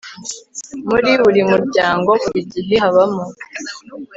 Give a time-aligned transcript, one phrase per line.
[0.89, 3.23] muri buri muryango, buri gihe habamo